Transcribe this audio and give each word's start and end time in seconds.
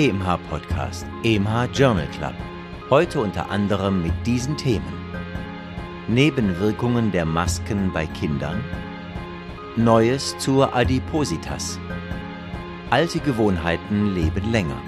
EMH 0.00 0.38
Podcast, 0.48 1.04
EMH 1.24 1.66
Journal 1.74 2.06
Club. 2.06 2.32
Heute 2.88 3.20
unter 3.20 3.50
anderem 3.50 4.02
mit 4.02 4.14
diesen 4.24 4.56
Themen. 4.56 4.94
Nebenwirkungen 6.08 7.12
der 7.12 7.26
Masken 7.26 7.92
bei 7.92 8.06
Kindern. 8.06 8.64
Neues 9.76 10.38
zur 10.38 10.74
Adipositas. 10.74 11.78
Alte 12.88 13.20
Gewohnheiten 13.20 14.14
leben 14.14 14.50
länger. 14.50 14.80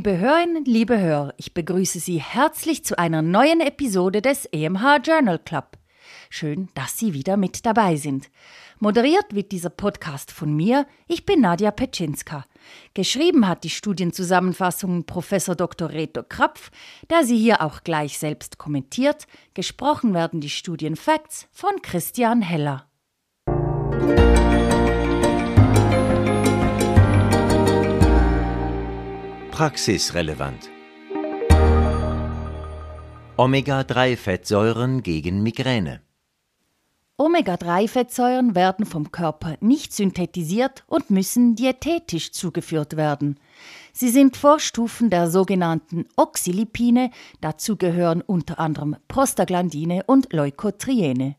Liebe 0.00 0.16
Hörerinnen, 0.16 0.64
liebe 0.64 0.98
Hörer, 0.98 1.34
ich 1.36 1.52
begrüße 1.52 2.00
Sie 2.00 2.22
herzlich 2.22 2.86
zu 2.86 2.98
einer 2.98 3.20
neuen 3.20 3.60
Episode 3.60 4.22
des 4.22 4.46
EMH 4.46 5.00
Journal 5.04 5.38
Club. 5.38 5.76
Schön, 6.30 6.70
dass 6.72 6.96
Sie 6.96 7.12
wieder 7.12 7.36
mit 7.36 7.66
dabei 7.66 7.96
sind. 7.96 8.30
Moderiert 8.78 9.34
wird 9.34 9.52
dieser 9.52 9.68
Podcast 9.68 10.30
von 10.30 10.56
mir. 10.56 10.86
Ich 11.06 11.26
bin 11.26 11.42
Nadja 11.42 11.70
Petschinska. 11.70 12.46
Geschrieben 12.94 13.46
hat 13.46 13.62
die 13.62 13.68
Studienzusammenfassung 13.68 15.04
Professor 15.04 15.54
Dr. 15.54 15.90
Reto 15.90 16.22
Krapf, 16.26 16.70
der 17.10 17.24
sie 17.24 17.36
hier 17.36 17.60
auch 17.60 17.84
gleich 17.84 18.18
selbst 18.18 18.56
kommentiert. 18.56 19.26
Gesprochen 19.52 20.14
werden 20.14 20.40
die 20.40 20.48
Studienfacts 20.48 21.46
von 21.52 21.82
Christian 21.82 22.40
Heller. 22.40 22.86
Praxisrelevant. 29.60 30.70
Omega-3-Fettsäuren 33.36 35.02
gegen 35.02 35.42
Migräne. 35.42 36.00
Omega-3-Fettsäuren 37.18 38.54
werden 38.54 38.86
vom 38.86 39.12
Körper 39.12 39.58
nicht 39.60 39.92
synthetisiert 39.92 40.84
und 40.86 41.10
müssen 41.10 41.56
diätetisch 41.56 42.32
zugeführt 42.32 42.96
werden. 42.96 43.38
Sie 43.92 44.08
sind 44.08 44.38
Vorstufen 44.38 45.10
der 45.10 45.30
sogenannten 45.30 46.06
Oxylipine, 46.16 47.10
dazu 47.42 47.76
gehören 47.76 48.22
unter 48.22 48.60
anderem 48.60 48.96
Prostaglandine 49.08 50.04
und 50.06 50.32
Leukotriene. 50.32 51.36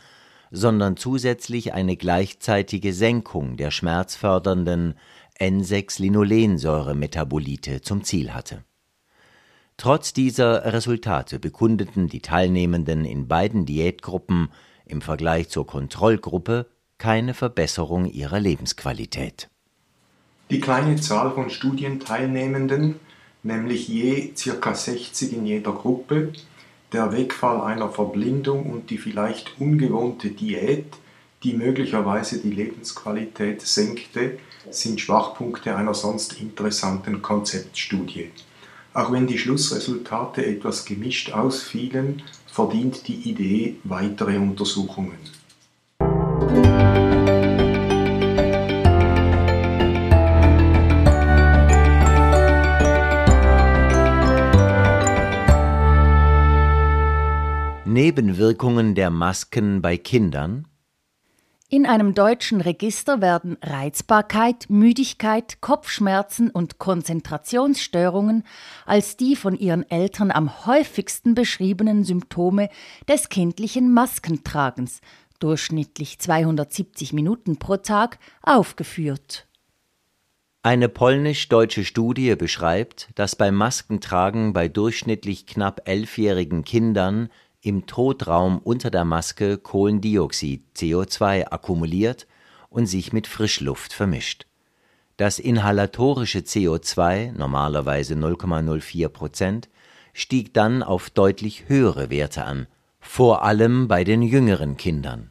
sondern 0.51 0.97
zusätzlich 0.97 1.73
eine 1.73 1.97
gleichzeitige 1.97 2.93
Senkung 2.93 3.57
der 3.57 3.71
schmerzfördernden 3.71 4.95
N6-Linolensäure-Metabolite 5.41 7.81
zum 7.81 8.05
Ziel 8.05 8.35
hatte. 8.35 8.65
Trotz 9.77 10.13
dieser 10.13 10.73
Resultate 10.73 11.39
bekundeten 11.39 12.09
die 12.09 12.21
Teilnehmenden 12.21 13.05
in 13.05 13.27
beiden 13.27 13.67
Diätgruppen 13.67 14.49
im 14.87 15.01
Vergleich 15.01 15.49
zur 15.49 15.67
Kontrollgruppe 15.67 16.67
keine 16.99 17.35
Verbesserung 17.35 18.07
ihrer 18.07 18.39
Lebensqualität. 18.39 19.49
Die 20.51 20.61
kleine 20.61 20.97
Zahl 20.97 21.33
von 21.33 21.51
Studienteilnehmenden, 21.51 23.01
nämlich 23.43 23.89
je 23.89 24.33
ca. 24.61 24.75
60 24.75 25.33
in 25.33 25.47
jeder 25.47 25.73
Gruppe, 25.73 26.33
der 26.93 27.13
Wegfall 27.13 27.61
einer 27.63 27.91
Verblindung 27.91 28.71
und 28.71 28.91
die 28.91 28.99
vielleicht 28.99 29.59
ungewohnte 29.59 30.31
Diät, 30.31 30.87
die 31.43 31.55
möglicherweise 31.55 32.41
die 32.41 32.51
Lebensqualität 32.51 33.63
senkte, 33.63 34.39
sind 34.71 35.01
Schwachpunkte 35.01 35.77
einer 35.77 35.95
sonst 35.95 36.41
interessanten 36.41 37.21
Konzeptstudie. 37.21 38.31
Auch 38.95 39.11
wenn 39.11 39.27
die 39.27 39.39
Schlussresultate 39.39 40.47
etwas 40.47 40.85
gemischt 40.85 41.33
ausfielen, 41.33 42.23
verdient 42.47 43.09
die 43.09 43.29
Idee 43.29 43.75
weitere 43.83 44.39
Untersuchungen. 44.39 45.19
Nebenwirkungen 57.85 58.95
der 58.95 59.11
Masken 59.11 59.83
bei 59.83 59.97
Kindern 59.97 60.69
in 61.75 61.87
einem 61.87 62.15
deutschen 62.15 62.61
Register 62.61 63.21
werden 63.21 63.59
Reizbarkeit, 63.61 64.67
Müdigkeit, 64.69 65.61
Kopfschmerzen 65.61 66.49
und 66.49 66.79
Konzentrationsstörungen 66.79 68.45
als 68.87 69.17
die 69.17 69.35
von 69.35 69.59
ihren 69.59 69.83
Eltern 69.91 70.31
am 70.31 70.67
häufigsten 70.67 71.35
beschriebenen 71.35 72.05
Symptome 72.05 72.69
des 73.09 73.29
kindlichen 73.29 73.93
Maskentragens, 73.93 75.01
durchschnittlich 75.41 76.21
270 76.21 77.13
Minuten 77.13 77.59
pro 77.59 77.77
Tag, 77.79 78.21
aufgeführt. 78.43 79.49
Eine 80.63 80.89
polnisch-deutsche 80.89 81.85
Studie 81.85 82.37
beschreibt, 82.37 83.09
dass 83.17 83.35
beim 83.35 83.57
Maskentragen 83.57 84.53
bei 84.53 84.69
durchschnittlich 84.69 85.45
knapp 85.45 85.89
elfjährigen 85.89 86.63
Kindern 86.63 87.31
im 87.65 87.87
Totraum 87.87 88.59
unter 88.59 88.91
der 88.91 89.05
Maske 89.05 89.57
Kohlendioxid 89.57 90.63
CO2 90.77 91.47
akkumuliert 91.51 92.27
und 92.69 92.87
sich 92.87 93.13
mit 93.13 93.27
Frischluft 93.27 93.95
vermischt. 93.95 94.47
Das 95.17 95.39
inhalatorische 95.39 96.41
CO2, 96.41 97.33
normalerweise 97.33 98.15
0,04 98.15 99.09
Prozent, 99.09 99.69
stieg 100.13 100.53
dann 100.53 100.83
auf 100.83 101.09
deutlich 101.09 101.69
höhere 101.69 102.11
Werte 102.11 102.45
an, 102.45 102.67
vor 103.01 103.43
allem 103.45 103.89
bei 103.89 104.05
den 104.05 104.23
jüngeren 104.23 104.77
Kindern. 104.77 105.31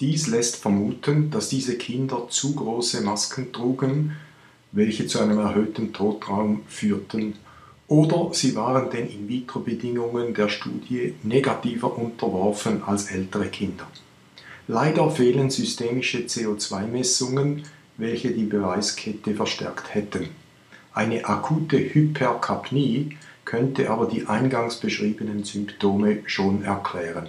Dies 0.00 0.28
lässt 0.28 0.56
vermuten, 0.56 1.30
dass 1.30 1.48
diese 1.48 1.76
Kinder 1.76 2.28
zu 2.28 2.54
große 2.54 3.02
Masken 3.02 3.52
trugen, 3.52 4.16
welche 4.72 5.06
zu 5.06 5.20
einem 5.20 5.38
erhöhten 5.38 5.92
Totraum 5.92 6.62
führten 6.66 7.34
oder 7.92 8.32
sie 8.32 8.56
waren 8.56 8.88
den 8.88 9.06
In-vitro-Bedingungen 9.06 10.32
der 10.32 10.48
Studie 10.48 11.14
negativer 11.22 11.98
unterworfen 11.98 12.82
als 12.84 13.10
ältere 13.10 13.48
Kinder. 13.48 13.86
Leider 14.66 15.10
fehlen 15.10 15.50
systemische 15.50 16.20
CO2-Messungen, 16.20 17.64
welche 17.98 18.30
die 18.30 18.44
Beweiskette 18.44 19.34
verstärkt 19.34 19.94
hätten. 19.94 20.30
Eine 20.94 21.26
akute 21.26 21.76
Hyperkapnie 21.76 23.18
könnte 23.44 23.90
aber 23.90 24.06
die 24.06 24.26
eingangs 24.26 24.76
beschriebenen 24.76 25.44
Symptome 25.44 26.20
schon 26.24 26.62
erklären. 26.62 27.28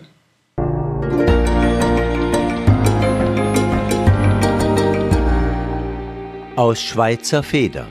Aus 6.56 6.82
Schweizer 6.82 7.44
Feder 7.44 7.88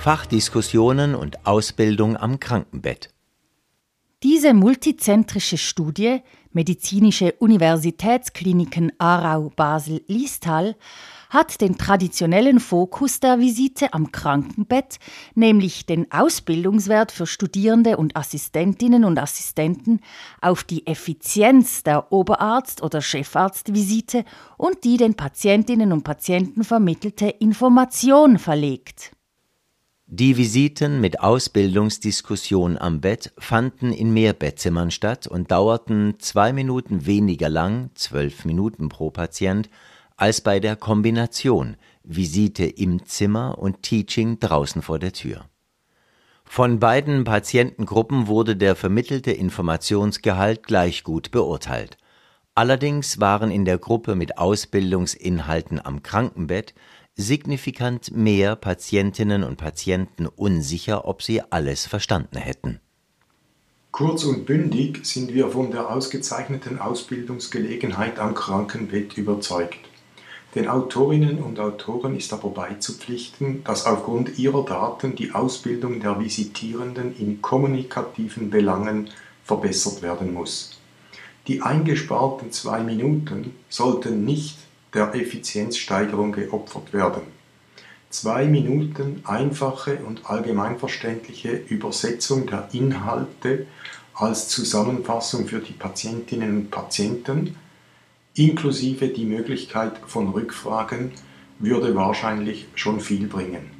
Fachdiskussionen 0.00 1.14
und 1.14 1.46
Ausbildung 1.46 2.16
am 2.16 2.40
Krankenbett. 2.40 3.10
Diese 4.22 4.54
multizentrische 4.54 5.58
Studie 5.58 6.22
Medizinische 6.52 7.34
Universitätskliniken 7.38 8.92
Aarau, 8.98 9.52
Basel, 9.54 10.02
Liestal 10.08 10.74
hat 11.28 11.60
den 11.60 11.78
traditionellen 11.78 12.58
Fokus 12.58 13.20
der 13.20 13.38
Visite 13.38 13.92
am 13.92 14.10
Krankenbett, 14.10 14.96
nämlich 15.36 15.86
den 15.86 16.10
Ausbildungswert 16.10 17.12
für 17.12 17.26
Studierende 17.26 17.98
und 17.98 18.16
Assistentinnen 18.16 19.04
und 19.04 19.18
Assistenten, 19.18 20.00
auf 20.40 20.64
die 20.64 20.86
Effizienz 20.88 21.84
der 21.84 22.10
Oberarzt- 22.10 22.82
oder 22.82 23.00
Chefarztvisite 23.00 24.24
und 24.56 24.82
die 24.82 24.96
den 24.96 25.14
Patientinnen 25.14 25.92
und 25.92 26.02
Patienten 26.02 26.64
vermittelte 26.64 27.28
Information 27.28 28.38
verlegt. 28.38 29.12
Die 30.12 30.36
Visiten 30.36 31.00
mit 31.00 31.20
Ausbildungsdiskussion 31.20 32.76
am 32.76 33.00
Bett 33.00 33.32
fanden 33.38 33.92
in 33.92 34.12
mehr 34.12 34.32
Bettzimmern 34.32 34.90
statt 34.90 35.28
und 35.28 35.52
dauerten 35.52 36.16
zwei 36.18 36.52
Minuten 36.52 37.06
weniger 37.06 37.48
lang, 37.48 37.90
zwölf 37.94 38.44
Minuten 38.44 38.88
pro 38.88 39.12
Patient, 39.12 39.70
als 40.16 40.40
bei 40.40 40.58
der 40.58 40.74
Kombination 40.74 41.76
Visite 42.02 42.64
im 42.64 43.06
Zimmer 43.06 43.56
und 43.58 43.84
Teaching 43.84 44.40
draußen 44.40 44.82
vor 44.82 44.98
der 44.98 45.12
Tür. 45.12 45.44
Von 46.44 46.80
beiden 46.80 47.22
Patientengruppen 47.22 48.26
wurde 48.26 48.56
der 48.56 48.74
vermittelte 48.74 49.30
Informationsgehalt 49.30 50.64
gleich 50.64 51.04
gut 51.04 51.30
beurteilt. 51.30 51.98
Allerdings 52.56 53.20
waren 53.20 53.52
in 53.52 53.64
der 53.64 53.78
Gruppe 53.78 54.16
mit 54.16 54.38
Ausbildungsinhalten 54.38 55.80
am 55.82 56.02
Krankenbett 56.02 56.74
signifikant 57.16 58.16
mehr 58.16 58.56
Patientinnen 58.56 59.44
und 59.44 59.56
Patienten 59.56 60.26
unsicher, 60.26 61.06
ob 61.06 61.22
sie 61.22 61.42
alles 61.50 61.86
verstanden 61.86 62.38
hätten. 62.38 62.80
Kurz 63.92 64.24
und 64.24 64.46
bündig 64.46 65.04
sind 65.04 65.34
wir 65.34 65.48
von 65.48 65.70
der 65.72 65.90
ausgezeichneten 65.90 66.78
Ausbildungsgelegenheit 66.78 68.18
am 68.18 68.34
Krankenbett 68.34 69.18
überzeugt. 69.18 69.78
Den 70.54 70.68
Autorinnen 70.68 71.42
und 71.42 71.60
Autoren 71.60 72.16
ist 72.16 72.32
aber 72.32 72.50
beizupflichten, 72.50 73.62
dass 73.62 73.86
aufgrund 73.86 74.38
ihrer 74.38 74.64
Daten 74.64 75.14
die 75.14 75.32
Ausbildung 75.32 76.00
der 76.00 76.18
Visitierenden 76.18 77.16
in 77.16 77.40
kommunikativen 77.42 78.50
Belangen 78.50 79.10
verbessert 79.44 80.02
werden 80.02 80.32
muss. 80.32 80.80
Die 81.46 81.62
eingesparten 81.62 82.52
zwei 82.52 82.80
Minuten 82.82 83.54
sollten 83.68 84.24
nicht 84.24 84.58
der 84.94 85.14
Effizienzsteigerung 85.14 86.32
geopfert 86.32 86.92
werden. 86.92 87.22
Zwei 88.10 88.46
Minuten 88.46 89.22
einfache 89.24 89.98
und 90.06 90.28
allgemeinverständliche 90.28 91.52
Übersetzung 91.68 92.46
der 92.46 92.68
Inhalte 92.72 93.66
als 94.14 94.48
Zusammenfassung 94.48 95.46
für 95.46 95.60
die 95.60 95.72
Patientinnen 95.72 96.56
und 96.56 96.70
Patienten 96.70 97.56
inklusive 98.34 99.08
die 99.08 99.24
Möglichkeit 99.24 99.92
von 100.06 100.28
Rückfragen, 100.30 101.12
würde 101.58 101.94
wahrscheinlich 101.94 102.66
schon 102.74 103.00
viel 103.00 103.26
bringen. 103.26 103.70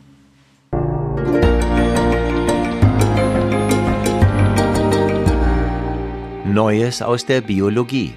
Neues 6.45 7.01
aus 7.01 7.25
der 7.25 7.41
Biologie. 7.41 8.13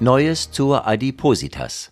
Neues 0.00 0.52
zur 0.52 0.86
Adipositas. 0.86 1.90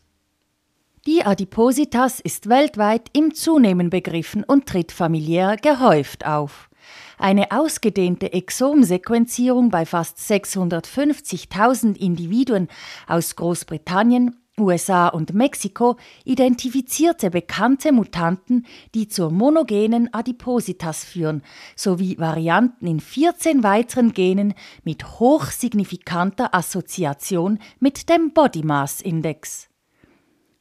Die 1.06 1.24
Adipositas 1.24 2.20
ist 2.20 2.48
weltweit 2.48 3.10
im 3.12 3.34
Zunehmen 3.34 3.90
begriffen 3.90 4.44
und 4.44 4.66
tritt 4.66 4.92
familiär 4.92 5.56
gehäuft 5.56 6.24
auf. 6.24 6.70
Eine 7.18 7.50
ausgedehnte 7.50 8.32
Exomsequenzierung 8.32 9.70
bei 9.70 9.84
fast 9.86 10.18
650.000 10.18 11.96
Individuen 11.96 12.68
aus 13.08 13.34
Großbritannien, 13.34 14.36
USA 14.58 15.08
und 15.08 15.34
Mexiko 15.34 15.96
identifizierte 16.24 17.30
bekannte 17.30 17.92
Mutanten, 17.92 18.66
die 18.94 19.08
zur 19.08 19.30
monogenen 19.30 20.12
Adipositas 20.14 21.04
führen, 21.04 21.42
sowie 21.74 22.18
Varianten 22.18 22.86
in 22.86 23.00
14 23.00 23.62
weiteren 23.62 24.12
Genen 24.12 24.54
mit 24.82 25.20
hochsignifikanter 25.20 26.54
Assoziation 26.54 27.58
mit 27.80 28.08
dem 28.08 28.32
Body 28.32 28.62
Mass 28.62 29.00
Index. 29.00 29.68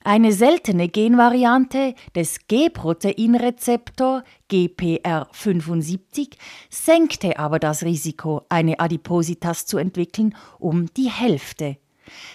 Eine 0.04 0.34
seltene 0.34 0.88
Genvariante 0.88 1.96
des 2.14 2.48
G-Proteinrezeptor 2.48 4.24
GPR75 4.52 6.34
senkte 6.70 7.40
aber 7.40 7.58
das 7.58 7.82
Risiko, 7.82 8.44
eine 8.48 8.80
Adipositas 8.80 9.66
zu 9.66 9.80
entwickeln, 9.80 10.36
um 10.60 10.94
die 10.94 11.10
Hälfte. 11.10 11.78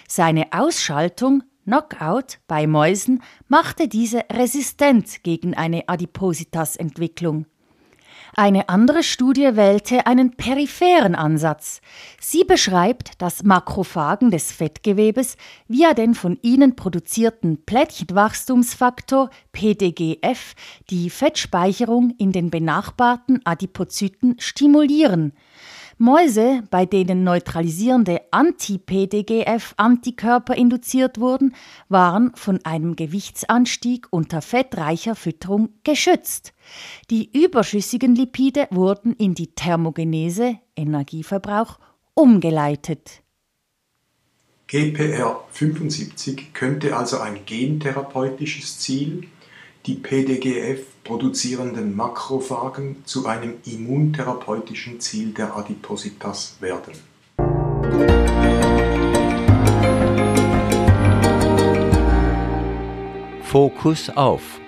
Seine 0.05 0.47
Ausschaltung 0.51 1.43
Knockout 1.65 2.39
bei 2.47 2.65
Mäusen 2.65 3.21
machte 3.47 3.87
diese 3.87 4.23
resistent 4.31 5.23
gegen 5.23 5.53
eine 5.53 5.87
Adipositas-Entwicklung. 5.87 7.45
Eine 8.33 8.69
andere 8.69 9.03
Studie 9.03 9.55
wählte 9.55 10.07
einen 10.07 10.37
peripheren 10.37 11.15
Ansatz. 11.15 11.81
Sie 12.19 12.45
beschreibt, 12.45 13.21
dass 13.21 13.43
Makrophagen 13.43 14.31
des 14.31 14.51
Fettgewebes 14.51 15.35
via 15.67 15.93
den 15.93 16.15
von 16.15 16.39
ihnen 16.41 16.75
produzierten 16.75 17.63
Plättchenwachstumsfaktor 17.65 19.29
PDGF 19.51 20.55
die 20.89 21.09
Fettspeicherung 21.09 22.13
in 22.17 22.31
den 22.31 22.49
benachbarten 22.49 23.41
Adipozyten 23.43 24.35
stimulieren. 24.39 25.33
Mäuse, 26.01 26.63
bei 26.71 26.87
denen 26.87 27.23
neutralisierende 27.23 28.21
Anti-PDGF-Antikörper 28.31 30.55
induziert 30.55 31.19
wurden, 31.19 31.53
waren 31.89 32.31
von 32.33 32.57
einem 32.65 32.95
Gewichtsanstieg 32.95 34.07
unter 34.09 34.41
fettreicher 34.41 35.13
Fütterung 35.13 35.69
geschützt. 35.83 36.53
Die 37.11 37.29
überschüssigen 37.31 38.15
Lipide 38.15 38.67
wurden 38.71 39.13
in 39.13 39.35
die 39.35 39.53
Thermogenese, 39.53 40.57
Energieverbrauch, 40.75 41.77
umgeleitet. 42.15 43.21
GPR 44.65 45.43
75 45.51 46.51
könnte 46.53 46.97
also 46.97 47.19
ein 47.19 47.45
gentherapeutisches 47.45 48.79
Ziel 48.79 49.27
die 49.85 49.95
PDGF 49.95 50.85
produzierenden 51.03 51.95
Makrophagen 51.95 53.03
zu 53.05 53.25
einem 53.25 53.55
immuntherapeutischen 53.65 54.99
Ziel 54.99 55.33
der 55.33 55.57
Adipositas 55.57 56.57
werden. 56.59 56.93
Fokus 63.41 64.09
auf. 64.15 64.61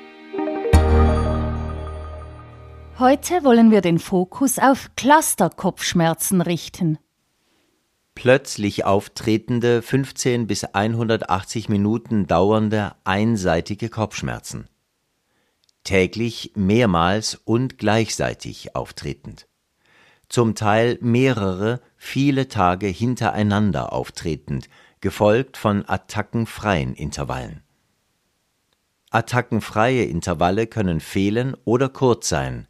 Heute 2.99 3.43
wollen 3.43 3.71
wir 3.71 3.81
den 3.81 3.99
Fokus 3.99 4.59
auf 4.59 4.91
Clusterkopfschmerzen 4.95 6.41
richten. 6.41 6.97
Plötzlich 8.15 8.85
auftretende 8.85 9.81
15 9.81 10.47
bis 10.47 10.63
180 10.65 11.69
Minuten 11.69 12.27
dauernde 12.27 12.93
einseitige 13.03 13.89
Kopfschmerzen 13.89 14.67
täglich 15.83 16.51
mehrmals 16.55 17.35
und 17.43 17.77
gleichzeitig 17.77 18.75
auftretend, 18.75 19.47
zum 20.29 20.55
Teil 20.55 20.97
mehrere, 21.01 21.81
viele 21.97 22.47
Tage 22.47 22.87
hintereinander 22.87 23.93
auftretend, 23.93 24.69
gefolgt 25.01 25.57
von 25.57 25.83
attackenfreien 25.87 26.93
Intervallen. 26.95 27.61
Attackenfreie 29.11 30.05
Intervalle 30.05 30.65
können 30.65 30.99
fehlen 30.99 31.55
oder 31.65 31.89
kurz 31.89 32.29
sein, 32.29 32.67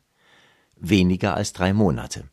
weniger 0.76 1.36
als 1.36 1.54
drei 1.54 1.72
Monate. 1.72 2.26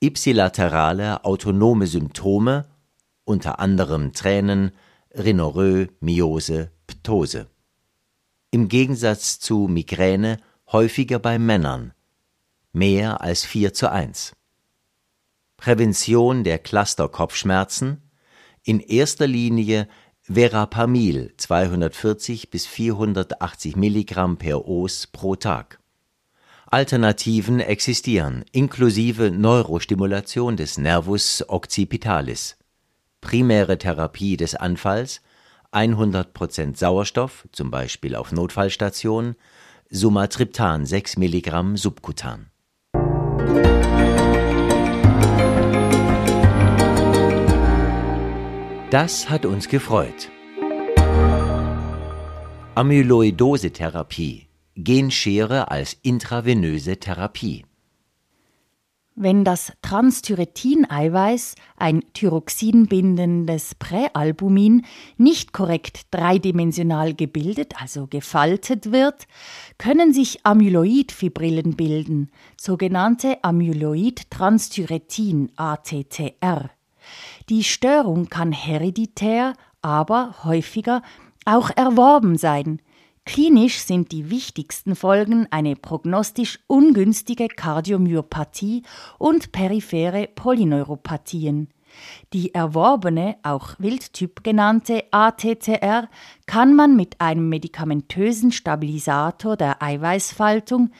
Ipsilaterale 0.00 1.24
autonome 1.24 1.86
Symptome, 1.86 2.66
unter 3.24 3.60
anderem 3.60 4.12
Tränen, 4.12 4.72
Rhinorrhoe, 5.14 5.88
Myose, 6.00 6.72
Ptose 6.86 7.48
im 8.50 8.68
Gegensatz 8.68 9.38
zu 9.38 9.68
Migräne 9.68 10.38
häufiger 10.72 11.18
bei 11.18 11.38
Männern, 11.38 11.92
mehr 12.72 13.20
als 13.20 13.44
4 13.44 13.74
zu 13.74 13.90
1. 13.90 14.32
Prävention 15.56 16.44
der 16.44 16.58
Cluster-Kopfschmerzen, 16.58 18.02
in 18.62 18.80
erster 18.80 19.26
Linie 19.26 19.88
Verapamil 20.22 21.32
240 21.36 22.50
bis 22.50 22.66
480 22.66 23.76
Milligramm 23.76 24.36
per 24.36 24.68
Os 24.68 25.06
pro 25.06 25.36
Tag. 25.36 25.80
Alternativen 26.66 27.60
existieren, 27.60 28.44
inklusive 28.52 29.30
Neurostimulation 29.30 30.56
des 30.56 30.76
Nervus 30.76 31.42
occipitalis, 31.48 32.56
primäre 33.22 33.78
Therapie 33.78 34.36
des 34.36 34.54
Anfalls 34.54 35.22
100% 35.72 36.76
Sauerstoff, 36.76 37.46
zum 37.52 37.70
Beispiel 37.70 38.14
auf 38.14 38.32
Notfallstation, 38.32 39.36
Sumatriptan 39.90 40.86
6 40.86 41.16
Milligramm 41.16 41.76
subkutan. 41.76 42.50
Das 48.90 49.28
hat 49.28 49.44
uns 49.44 49.68
gefreut. 49.68 50.30
Amyloidose-Therapie. 52.74 54.46
Genschere 54.76 55.70
als 55.70 55.94
intravenöse 56.02 56.98
Therapie. 56.98 57.66
Wenn 59.20 59.42
das 59.42 59.72
Transthyretin-Eiweiß, 59.82 61.56
ein 61.76 62.04
thyroxinbindendes 62.14 63.74
Präalbumin, 63.74 64.86
nicht 65.16 65.52
korrekt 65.52 66.02
dreidimensional 66.12 67.14
gebildet, 67.14 67.82
also 67.82 68.06
gefaltet 68.06 68.92
wird, 68.92 69.26
können 69.76 70.12
sich 70.12 70.46
Amyloidfibrillen 70.46 71.74
bilden, 71.74 72.30
sogenannte 72.56 73.42
Amyloid-Transthyretin 73.42 75.50
ATTR. 75.56 76.70
Die 77.48 77.64
Störung 77.64 78.28
kann 78.28 78.52
hereditär, 78.52 79.54
aber 79.82 80.36
häufiger 80.44 81.02
auch 81.44 81.70
erworben 81.74 82.36
sein. 82.36 82.80
Klinisch 83.28 83.80
sind 83.80 84.10
die 84.10 84.30
wichtigsten 84.30 84.96
Folgen 84.96 85.46
eine 85.50 85.76
prognostisch 85.76 86.60
ungünstige 86.66 87.48
Kardiomyopathie 87.48 88.84
und 89.18 89.52
periphere 89.52 90.28
Polyneuropathien. 90.34 91.68
Die 92.32 92.54
erworbene, 92.54 93.36
auch 93.42 93.74
Wildtyp 93.78 94.42
genannte 94.42 95.04
ATTR 95.10 96.08
kann 96.46 96.74
man 96.74 96.96
mit 96.96 97.20
einem 97.20 97.50
medikamentösen 97.50 98.50
Stabilisator 98.50 99.58
der 99.58 99.82
Eiweißfaltung 99.82 100.90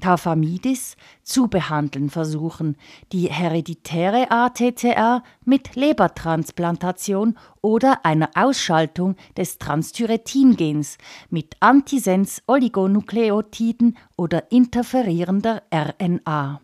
Tafamidis 0.00 0.96
zu 1.22 1.48
behandeln 1.48 2.08
versuchen, 2.08 2.78
die 3.12 3.30
hereditäre 3.30 4.30
ATTR 4.30 5.22
mit 5.44 5.76
Lebertransplantation 5.76 7.36
oder 7.60 8.02
einer 8.04 8.30
Ausschaltung 8.34 9.16
des 9.36 9.58
Transthyretin-Gens 9.58 10.96
mit 11.28 11.56
Antisens-Oligonukleotiden 11.60 13.98
oder 14.16 14.50
interferierender 14.50 15.62
RNA. 15.72 16.62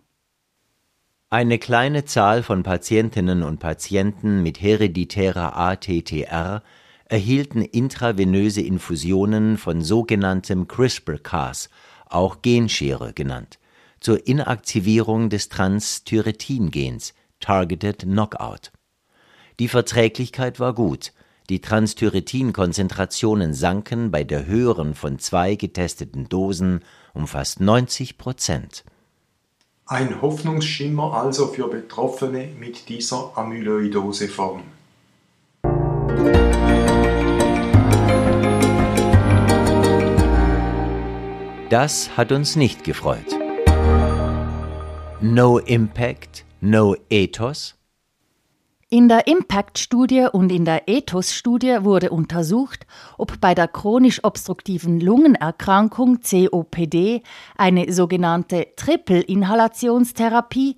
Eine 1.31 1.59
kleine 1.59 2.07
Zahl 2.07 2.43
von 2.43 2.63
Patientinnen 2.63 3.43
und 3.43 3.59
Patienten 3.59 4.43
mit 4.43 4.63
hereditärer 4.63 5.59
ATTR 5.59 6.63
erhielten 7.05 7.61
intravenöse 7.61 8.63
Infusionen 8.63 9.59
von 9.59 9.83
sogenanntem 9.83 10.69
CRISPR-Cas, 10.69 11.69
auch 12.11 12.43
Genschere 12.43 13.13
genannt, 13.13 13.59
zur 14.01 14.27
Inaktivierung 14.27 15.31
des 15.31 15.49
Transthyretin-Gens 15.49 17.15
(Targeted 17.41 18.01
Knockout). 18.01 18.73
Die 19.59 19.69
Verträglichkeit 19.69 20.61
war 20.61 20.75
gut, 20.75 21.13
die 21.49 21.61
Transthyretin-Konzentrationen 21.61 23.55
sanken 23.55 24.11
bei 24.11 24.23
der 24.23 24.47
höheren 24.47 24.95
von 24.95 25.19
zwei 25.19 25.55
getesteten 25.55 26.29
Dosen 26.29 26.85
um 27.15 27.27
fast 27.27 27.61
90 27.61 28.19
Prozent. 28.19 28.85
Ein 29.87 30.21
Hoffnungsschimmer 30.21 31.15
also 31.15 31.47
für 31.47 31.69
Betroffene 31.69 32.49
mit 32.59 32.91
dieser 32.91 33.33
Amyloidose-Form. 33.37 34.63
Das 41.71 42.17
hat 42.17 42.33
uns 42.33 42.57
nicht 42.57 42.83
gefreut. 42.83 43.27
No 45.21 45.59
Impact, 45.59 46.47
no 46.63 46.97
Ethos? 47.11 47.75
In 48.89 49.09
der 49.09 49.27
Impact-Studie 49.27 50.29
und 50.33 50.51
in 50.51 50.65
der 50.65 50.89
Ethos-Studie 50.89 51.81
wurde 51.83 52.09
untersucht, 52.09 52.87
ob 53.19 53.39
bei 53.39 53.55
der 53.55 53.69
chronisch 53.69 54.25
obstruktiven 54.25 54.99
Lungenerkrankung 54.99 56.21
COPD 56.23 57.23
eine 57.59 57.93
sogenannte 57.93 58.69
Triple-Inhalationstherapie 58.77 60.77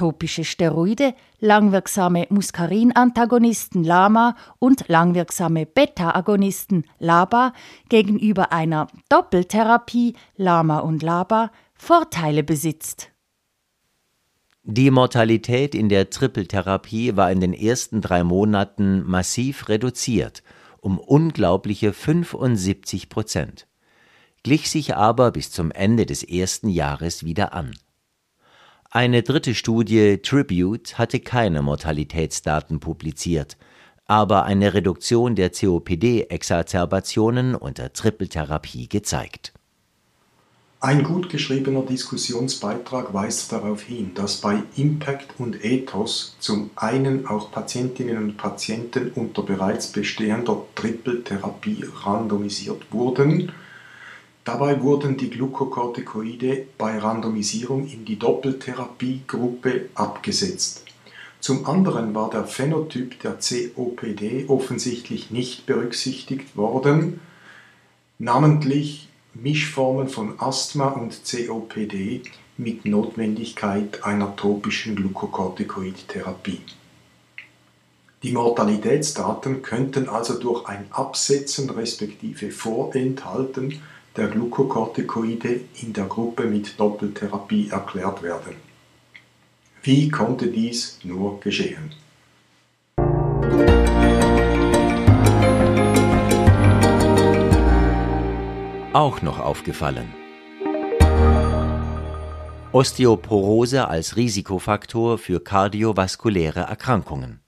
topische 0.00 0.44
Steroide, 0.44 1.12
langwirksame 1.40 2.26
Muskarin-Antagonisten 2.30 3.84
LAMA 3.84 4.34
und 4.58 4.88
langwirksame 4.88 5.66
Beta-Agonisten 5.66 6.84
LABA 7.00 7.52
gegenüber 7.90 8.50
einer 8.50 8.86
Doppeltherapie 9.10 10.14
LAMA 10.38 10.78
und 10.78 11.02
LABA 11.02 11.50
Vorteile 11.74 12.42
besitzt. 12.42 13.10
Die 14.62 14.90
Mortalität 14.90 15.74
in 15.74 15.90
der 15.90 16.08
Trippeltherapie 16.08 17.14
war 17.16 17.30
in 17.30 17.40
den 17.40 17.52
ersten 17.52 18.00
drei 18.00 18.24
Monaten 18.24 19.02
massiv 19.06 19.68
reduziert, 19.68 20.42
um 20.80 20.98
unglaubliche 20.98 21.92
75 21.92 23.10
Prozent, 23.10 23.66
glich 24.44 24.70
sich 24.70 24.96
aber 24.96 25.30
bis 25.30 25.50
zum 25.50 25.70
Ende 25.70 26.06
des 26.06 26.22
ersten 26.22 26.70
Jahres 26.70 27.22
wieder 27.26 27.52
an. 27.52 27.74
Eine 28.92 29.22
dritte 29.22 29.54
Studie 29.54 30.18
Tribute 30.20 30.98
hatte 30.98 31.20
keine 31.20 31.62
Mortalitätsdaten 31.62 32.80
publiziert, 32.80 33.56
aber 34.06 34.46
eine 34.46 34.74
Reduktion 34.74 35.36
der 35.36 35.50
COPD-Exacerbationen 35.50 37.54
unter 37.54 37.92
Trippeltherapie 37.92 38.88
gezeigt. 38.88 39.52
Ein 40.80 41.04
gut 41.04 41.28
geschriebener 41.28 41.82
Diskussionsbeitrag 41.82 43.14
weist 43.14 43.52
darauf 43.52 43.82
hin, 43.82 44.10
dass 44.16 44.38
bei 44.38 44.60
Impact 44.74 45.38
und 45.38 45.64
Ethos 45.64 46.34
zum 46.40 46.70
einen 46.74 47.28
auch 47.28 47.52
Patientinnen 47.52 48.16
und 48.16 48.38
Patienten 48.38 49.12
unter 49.14 49.44
bereits 49.44 49.92
bestehender 49.92 50.64
Trippeltherapie 50.74 51.84
randomisiert 52.02 52.82
wurden, 52.90 53.52
Dabei 54.44 54.80
wurden 54.80 55.16
die 55.16 55.28
Glukokortikoide 55.28 56.66
bei 56.78 56.98
Randomisierung 56.98 57.86
in 57.86 58.04
die 58.04 58.18
Doppeltherapiegruppe 58.18 59.90
abgesetzt. 59.94 60.84
Zum 61.40 61.66
anderen 61.66 62.14
war 62.14 62.30
der 62.30 62.44
Phänotyp 62.44 63.20
der 63.20 63.38
COPD 63.38 64.46
offensichtlich 64.48 65.30
nicht 65.30 65.66
berücksichtigt 65.66 66.56
worden, 66.56 67.20
namentlich 68.18 69.08
Mischformen 69.34 70.08
von 70.08 70.40
Asthma 70.40 70.88
und 70.88 71.20
COPD 71.24 72.22
mit 72.56 72.84
Notwendigkeit 72.84 74.04
einer 74.04 74.36
topischen 74.36 74.96
Glukokortikoidtherapie. 74.96 76.60
Die 78.22 78.32
Mortalitätsdaten 78.32 79.62
könnten 79.62 80.10
also 80.10 80.38
durch 80.38 80.66
ein 80.66 80.86
Absetzen 80.90 81.70
respektive 81.70 82.50
Vorenthalten 82.50 83.80
der 84.16 84.28
Glukokortikoide 84.28 85.60
in 85.82 85.92
der 85.92 86.06
Gruppe 86.06 86.44
mit 86.44 86.78
Doppeltherapie 86.78 87.68
erklärt 87.70 88.22
werden. 88.22 88.56
Wie 89.82 90.08
konnte 90.08 90.48
dies 90.48 90.98
nur 91.04 91.40
geschehen? 91.40 91.94
Auch 98.92 99.22
noch 99.22 99.38
aufgefallen. 99.38 100.12
Osteoporose 102.72 103.88
als 103.88 104.16
Risikofaktor 104.16 105.18
für 105.18 105.40
kardiovaskuläre 105.40 106.60
Erkrankungen. 106.60 107.40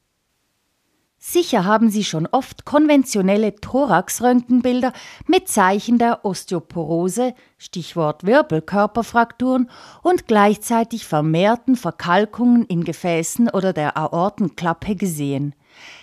Sicher 1.25 1.65
haben 1.65 1.89
Sie 1.89 2.03
schon 2.03 2.27
oft 2.27 2.65
konventionelle 2.65 3.55
Thoraxröntgenbilder 3.55 4.93
mit 5.29 5.47
Zeichen 5.47 5.97
der 5.97 6.25
Osteoporose, 6.25 7.35
Stichwort 7.59 8.27
Wirbelkörperfrakturen 8.27 9.71
und 10.03 10.27
gleichzeitig 10.27 11.07
vermehrten 11.07 11.77
Verkalkungen 11.77 12.65
in 12.65 12.83
Gefäßen 12.83 13.49
oder 13.51 13.73
der 13.73 13.97
Aortenklappe 13.97 14.97
gesehen. 14.97 15.55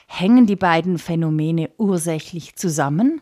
Hängen 0.07 0.45
die 0.45 0.55
beiden 0.55 0.97
Phänomene 0.97 1.69
ursächlich 1.77 2.55
zusammen? 2.55 3.21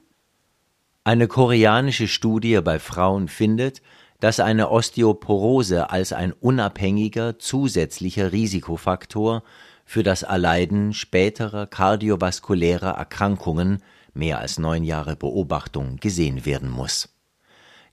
Eine 1.04 1.28
koreanische 1.28 2.08
Studie 2.08 2.62
bei 2.62 2.78
Frauen 2.78 3.28
findet, 3.28 3.82
dass 4.20 4.40
eine 4.40 4.70
Osteoporose 4.70 5.90
als 5.90 6.14
ein 6.14 6.32
unabhängiger 6.32 7.40
zusätzlicher 7.40 8.32
Risikofaktor 8.32 9.42
für 9.88 10.04
das 10.04 10.24
Erleiden 10.24 10.94
späterer 10.94 11.66
kardiovaskulärer 11.66 12.92
Erkrankungen 12.92 13.82
mehr 14.14 14.40
als 14.40 14.60
neun 14.60 14.84
Jahre 14.84 15.16
Beobachtung 15.16 15.96
gesehen 15.96 16.46
werden 16.46 16.70
muss. 16.70 17.10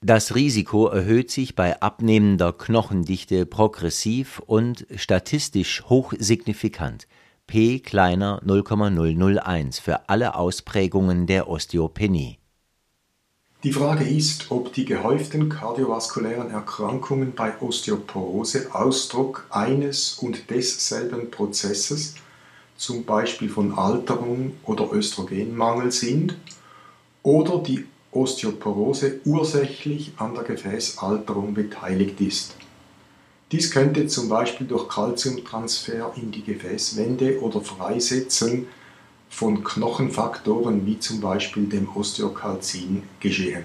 Das 0.02 0.34
Risiko 0.34 0.88
erhöht 0.88 1.30
sich 1.30 1.54
bei 1.54 1.80
abnehmender 1.80 2.52
Knochendichte 2.52 3.46
progressiv 3.46 4.40
und 4.40 4.86
statistisch 4.96 5.84
hochsignifikant 5.88 7.06
p 7.46 7.78
kleiner 7.78 8.40
0,001 8.44 9.78
für 9.78 10.08
alle 10.08 10.34
Ausprägungen 10.34 11.26
der 11.26 11.48
Osteopenie. 11.48 12.38
Die 13.64 13.72
Frage 13.72 14.04
ist, 14.04 14.50
ob 14.50 14.74
die 14.74 14.84
gehäuften 14.84 15.48
kardiovaskulären 15.48 16.50
Erkrankungen 16.50 17.32
bei 17.32 17.58
Osteoporose 17.62 18.74
Ausdruck 18.74 19.46
eines 19.48 20.18
und 20.18 20.50
desselben 20.50 21.30
Prozesses, 21.30 22.14
zum 22.76 23.04
Beispiel 23.04 23.48
von 23.48 23.78
Alterung 23.78 24.52
oder 24.64 24.92
Östrogenmangel 24.92 25.92
sind, 25.92 26.36
oder 27.22 27.56
die 27.56 27.86
Osteoporose 28.12 29.20
ursächlich 29.24 30.12
an 30.18 30.34
der 30.34 30.44
Gefäßalterung 30.44 31.54
beteiligt 31.54 32.20
ist. 32.20 32.56
Dies 33.50 33.70
könnte 33.70 34.06
zum 34.08 34.28
Beispiel 34.28 34.66
durch 34.66 34.90
Calciumtransfer 34.90 36.12
in 36.16 36.30
die 36.30 36.44
Gefäßwände 36.44 37.40
oder 37.40 37.62
Freisetzen 37.62 38.66
von 39.34 39.64
Knochenfaktoren 39.64 40.86
wie 40.86 41.00
zum 41.00 41.20
Beispiel 41.20 41.66
dem 41.66 41.88
Osteokalzin 41.92 43.02
geschehen. 43.18 43.64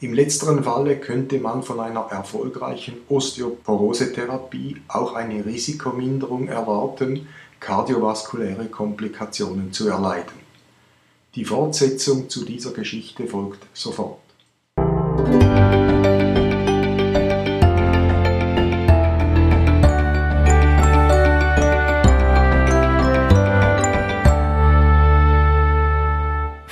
Im 0.00 0.12
letzteren 0.12 0.62
Falle 0.62 0.98
könnte 0.98 1.38
man 1.38 1.62
von 1.62 1.80
einer 1.80 2.02
erfolgreichen 2.10 2.96
Osteoporosetherapie 3.08 4.82
auch 4.88 5.14
eine 5.14 5.46
Risikominderung 5.46 6.48
erwarten, 6.48 7.26
kardiovaskuläre 7.60 8.66
Komplikationen 8.66 9.72
zu 9.72 9.88
erleiden. 9.88 10.44
Die 11.34 11.46
Fortsetzung 11.46 12.28
zu 12.28 12.44
dieser 12.44 12.72
Geschichte 12.72 13.26
folgt 13.26 13.66
sofort. 13.72 14.18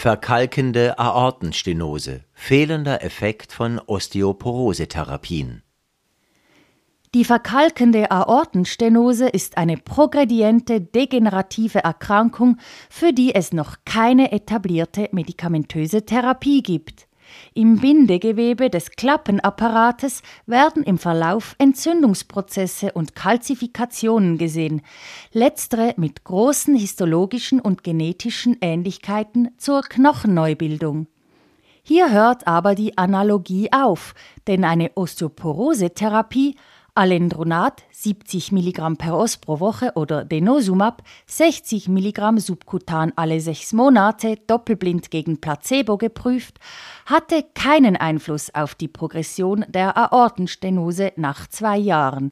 Verkalkende 0.03 0.99
Aortenstenose, 0.99 2.25
fehlender 2.33 3.05
Effekt 3.05 3.53
von 3.53 3.79
Osteoporosetherapien. 3.79 5.63
Die 7.15 7.25
verkalkende 7.25 8.11
Aortenstenose 8.11 9.29
ist 9.29 9.57
eine 9.57 9.77
progrediente 9.77 10.81
degenerative 10.81 11.85
Erkrankung, 11.85 12.57
für 12.91 13.13
die 13.13 13.33
es 13.33 13.53
noch 13.53 13.77
keine 13.85 14.33
etablierte 14.33 15.09
medikamentöse 15.13 16.05
Therapie 16.05 16.65
gibt. 16.65 17.07
Im 17.55 17.79
Bindegewebe 17.79 18.71
des 18.71 18.91
Klappenapparates 18.91 20.23
werden 20.47 20.83
im 20.83 20.99
Verlauf 20.99 21.55
Entzündungsprozesse 21.59 22.93
und 22.93 23.15
Kalzifikationen 23.15 24.39
gesehen, 24.39 24.83
letztere 25.33 25.95
mit 25.97 26.25
großen 26.25 26.75
histologischen 26.75 27.61
und 27.61 27.85
genetischen 27.85 28.57
Ähnlichkeiten 28.61 29.51
zur 29.59 29.83
Knochenneubildung. 29.83 31.07
Hier 31.83 32.13
hört 32.13 32.47
aber 32.47 32.77
die 32.77 32.97
Analogie 32.97 33.73
auf, 33.73 34.15
denn 34.47 34.65
eine 34.65 34.93
Osteoporose-Therapie 34.95 36.57
Alendronat 36.95 37.85
70 37.91 38.53
mg 38.53 38.99
per 38.99 39.17
Os 39.17 39.39
pro 39.39 39.61
Woche 39.61 39.93
oder 39.95 40.27
Denosumab 40.27 41.03
60 41.27 41.89
mg 41.89 42.39
subkutan 42.39 43.15
alle 43.17 43.41
sechs 43.41 43.73
Monate 43.73 44.37
doppelblind 44.47 45.11
gegen 45.11 45.41
Placebo 45.41 45.97
geprüft, 45.97 46.59
hatte 47.07 47.47
keinen 47.55 47.97
Einfluss 47.97 48.55
auf 48.55 48.75
die 48.75 48.89
Progression 48.89 49.65
der 49.69 49.97
Aortenstenose 49.97 51.13
nach 51.17 51.47
zwei 51.47 51.79
Jahren. 51.79 52.29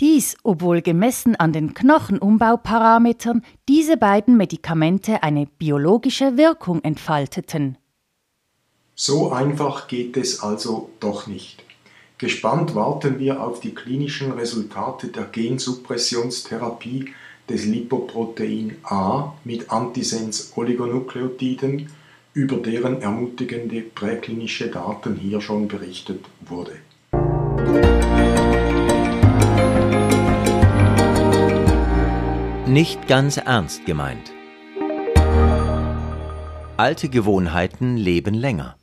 Dies, 0.00 0.38
obwohl 0.42 0.80
gemessen 0.80 1.36
an 1.36 1.52
den 1.52 1.74
Knochenumbauparametern 1.74 3.42
diese 3.68 3.98
beiden 3.98 4.38
Medikamente 4.38 5.22
eine 5.22 5.44
biologische 5.44 6.38
Wirkung 6.38 6.82
entfalteten. 6.82 7.76
So 8.94 9.32
einfach 9.32 9.86
geht 9.86 10.16
es 10.16 10.40
also 10.40 10.88
doch 10.98 11.26
nicht. 11.26 11.65
Gespannt 12.18 12.74
warten 12.74 13.18
wir 13.18 13.42
auf 13.42 13.60
die 13.60 13.74
klinischen 13.74 14.32
Resultate 14.32 15.08
der 15.08 15.24
Gensuppressionstherapie 15.24 17.10
des 17.46 17.66
Lipoprotein 17.66 18.78
A 18.84 19.34
mit 19.44 19.70
Antisens-Oligonukleotiden, 19.70 21.90
über 22.32 22.56
deren 22.56 23.02
ermutigende 23.02 23.82
präklinische 23.82 24.68
Daten 24.68 25.16
hier 25.16 25.42
schon 25.42 25.68
berichtet 25.68 26.24
wurde. 26.40 26.76
Nicht 32.66 33.06
ganz 33.08 33.36
ernst 33.36 33.84
gemeint. 33.84 34.32
Alte 36.78 37.10
Gewohnheiten 37.10 37.98
leben 37.98 38.34
länger. 38.34 38.78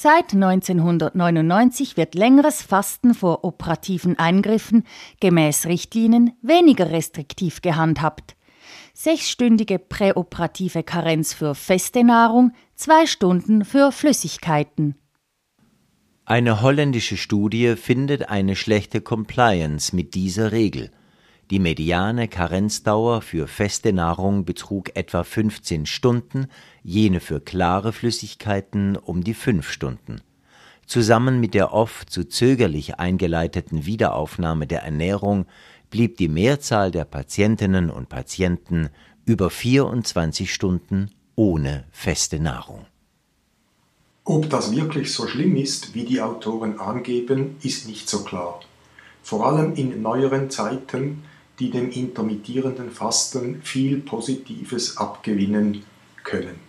Seit 0.00 0.32
1999 0.32 1.96
wird 1.96 2.14
längeres 2.14 2.62
Fasten 2.62 3.14
vor 3.14 3.42
operativen 3.42 4.16
Eingriffen 4.16 4.84
gemäß 5.18 5.66
Richtlinien 5.66 6.34
weniger 6.40 6.92
restriktiv 6.92 7.62
gehandhabt. 7.62 8.36
Sechsstündige 8.94 9.80
präoperative 9.80 10.84
Karenz 10.84 11.34
für 11.34 11.56
feste 11.56 12.04
Nahrung, 12.04 12.52
zwei 12.76 13.06
Stunden 13.06 13.64
für 13.64 13.90
Flüssigkeiten. 13.90 14.94
Eine 16.24 16.62
holländische 16.62 17.16
Studie 17.16 17.74
findet 17.74 18.28
eine 18.28 18.54
schlechte 18.54 19.00
Compliance 19.00 19.96
mit 19.96 20.14
dieser 20.14 20.52
Regel. 20.52 20.92
Die 21.50 21.60
mediane 21.60 22.28
Karenzdauer 22.28 23.22
für 23.22 23.46
feste 23.46 23.94
Nahrung 23.94 24.44
betrug 24.44 24.94
etwa 24.96 25.24
15 25.24 25.86
Stunden, 25.86 26.48
jene 26.82 27.20
für 27.20 27.40
klare 27.40 27.94
Flüssigkeiten 27.94 28.96
um 28.96 29.24
die 29.24 29.32
5 29.32 29.70
Stunden. 29.70 30.20
Zusammen 30.86 31.40
mit 31.40 31.54
der 31.54 31.72
oft 31.72 32.10
zu 32.10 32.24
zögerlich 32.24 32.98
eingeleiteten 32.98 33.86
Wiederaufnahme 33.86 34.66
der 34.66 34.82
Ernährung 34.82 35.46
blieb 35.88 36.18
die 36.18 36.28
Mehrzahl 36.28 36.90
der 36.90 37.06
Patientinnen 37.06 37.88
und 37.88 38.10
Patienten 38.10 38.90
über 39.24 39.48
24 39.48 40.52
Stunden 40.52 41.10
ohne 41.34 41.84
feste 41.90 42.40
Nahrung. 42.40 42.84
Ob 44.24 44.50
das 44.50 44.72
wirklich 44.72 45.14
so 45.14 45.26
schlimm 45.26 45.56
ist, 45.56 45.94
wie 45.94 46.04
die 46.04 46.20
Autoren 46.20 46.78
angeben, 46.78 47.56
ist 47.62 47.88
nicht 47.88 48.10
so 48.10 48.22
klar. 48.22 48.60
Vor 49.22 49.46
allem 49.46 49.74
in 49.74 50.02
neueren 50.02 50.50
Zeiten 50.50 51.22
die 51.58 51.70
dem 51.70 51.90
intermittierenden 51.90 52.90
Fasten 52.90 53.62
viel 53.62 53.98
Positives 53.98 54.96
abgewinnen 54.96 55.84
können. 56.22 56.60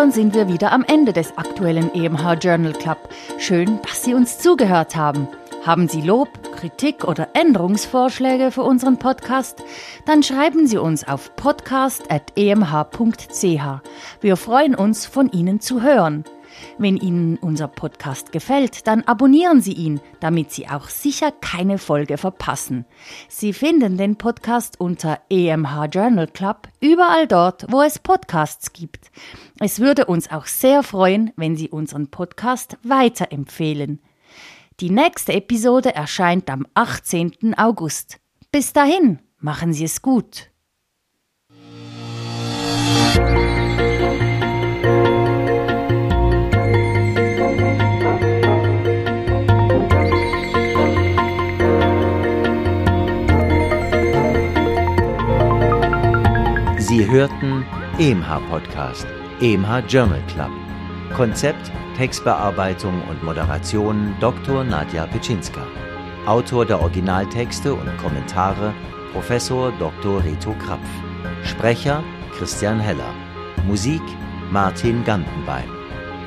Schon 0.00 0.12
sind 0.12 0.34
wir 0.34 0.48
wieder 0.48 0.72
am 0.72 0.82
Ende 0.82 1.12
des 1.12 1.36
aktuellen 1.36 1.94
EMH 1.94 2.38
Journal 2.40 2.72
Club. 2.72 2.96
Schön, 3.36 3.80
dass 3.82 4.02
Sie 4.02 4.14
uns 4.14 4.38
zugehört 4.38 4.96
haben. 4.96 5.28
Haben 5.62 5.88
Sie 5.88 6.00
Lob, 6.00 6.28
Kritik 6.56 7.04
oder 7.04 7.28
Änderungsvorschläge 7.34 8.50
für 8.50 8.62
unseren 8.62 8.98
Podcast? 8.98 9.62
Dann 10.06 10.22
schreiben 10.22 10.66
Sie 10.66 10.78
uns 10.78 11.06
auf 11.06 11.36
podcast.emh.ch. 11.36 12.22
Wir 14.22 14.36
freuen 14.38 14.74
uns, 14.74 15.04
von 15.04 15.28
Ihnen 15.32 15.60
zu 15.60 15.82
hören. 15.82 16.24
Wenn 16.78 16.96
Ihnen 16.96 17.36
unser 17.38 17.68
Podcast 17.68 18.32
gefällt, 18.32 18.86
dann 18.86 19.02
abonnieren 19.02 19.60
Sie 19.60 19.72
ihn, 19.72 20.00
damit 20.20 20.52
Sie 20.52 20.68
auch 20.68 20.88
sicher 20.88 21.32
keine 21.32 21.78
Folge 21.78 22.18
verpassen. 22.18 22.86
Sie 23.28 23.52
finden 23.52 23.96
den 23.96 24.16
Podcast 24.16 24.80
unter 24.80 25.20
EMH 25.30 25.86
Journal 25.92 26.26
Club 26.26 26.68
überall 26.80 27.26
dort, 27.26 27.66
wo 27.70 27.82
es 27.82 27.98
Podcasts 27.98 28.72
gibt. 28.72 29.10
Es 29.58 29.80
würde 29.80 30.06
uns 30.06 30.30
auch 30.30 30.46
sehr 30.46 30.82
freuen, 30.82 31.32
wenn 31.36 31.56
Sie 31.56 31.68
unseren 31.68 32.08
Podcast 32.08 32.76
weiterempfehlen. 32.82 34.00
Die 34.80 34.90
nächste 34.90 35.34
Episode 35.34 35.94
erscheint 35.94 36.48
am 36.48 36.66
18. 36.74 37.54
August. 37.58 38.18
Bis 38.50 38.72
dahin, 38.72 39.18
machen 39.38 39.72
Sie 39.74 39.84
es 39.84 40.00
gut. 40.00 40.50
Sie 57.00 57.10
hörten 57.10 57.64
EMH 57.98 58.40
Podcast, 58.50 59.06
EMH 59.40 59.84
Journal 59.88 60.22
Club. 60.26 60.50
Konzept, 61.16 61.72
Textbearbeitung 61.96 63.00
und 63.08 63.22
Moderation 63.22 64.14
Dr. 64.20 64.64
Nadja 64.64 65.06
Petschinska. 65.06 65.66
Autor 66.26 66.66
der 66.66 66.78
Originaltexte 66.78 67.72
und 67.72 67.96
Kommentare 67.96 68.74
Professor 69.14 69.72
Dr. 69.78 70.22
Reto 70.22 70.52
Krapf. 70.62 70.86
Sprecher 71.42 72.04
Christian 72.36 72.78
Heller. 72.78 73.14
Musik 73.66 74.02
Martin 74.50 75.02
Gantenbein. 75.02 75.70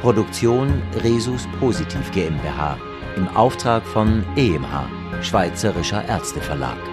Produktion 0.02 0.82
Resus 1.04 1.48
Positiv 1.60 2.10
GmbH. 2.14 2.80
Im 3.16 3.28
Auftrag 3.36 3.86
von 3.86 4.26
EMH, 4.36 4.90
Schweizerischer 5.22 6.04
Ärzteverlag. 6.06 6.93